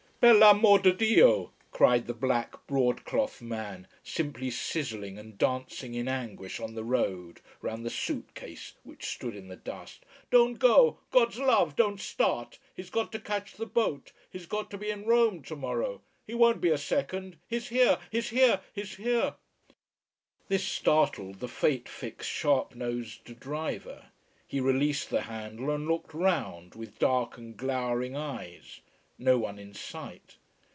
[0.21, 6.07] "Per l'amor' di Dio!" cried the black broad cloth man, simply sizzling and dancing in
[6.07, 10.05] anguish on the road, round the suit case, which stood in the dust.
[10.29, 10.99] "Don't go!
[11.09, 12.59] God's love, don't start.
[12.75, 14.11] He's got to catch the boat.
[14.29, 16.01] He's got to be in Rome tomorrow.
[16.27, 17.37] He won't be a second.
[17.47, 19.33] He's here, he's here, he's here!"
[20.49, 24.11] This startled the fate fixed, sharp nosed driver.
[24.47, 28.81] He released the handle and looked round, with dark and glowering eyes.
[29.23, 30.37] No one in sight.